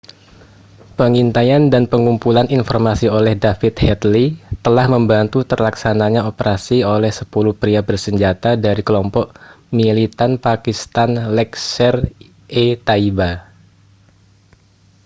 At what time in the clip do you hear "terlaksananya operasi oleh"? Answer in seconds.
5.51-7.11